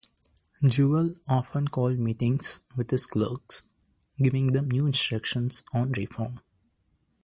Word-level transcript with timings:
Jewell 0.65 1.13
often 1.29 1.67
called 1.67 1.99
meetings 1.99 2.61
with 2.75 2.89
his 2.89 3.05
clerks 3.05 3.65
giving 4.17 4.47
them 4.47 4.71
new 4.71 4.87
instructions 4.87 5.61
on 5.73 5.91
reform. 5.91 6.39